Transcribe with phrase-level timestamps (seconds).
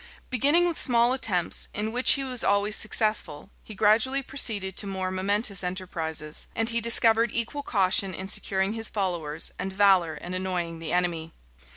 [0.31, 5.11] Beginning with small attempts, in which he was always successful, he gradually proceeded to more
[5.11, 10.79] momentous enterprises; and he discovered equal caution in securing his followers, and valor in annoying
[10.79, 11.33] the enemy.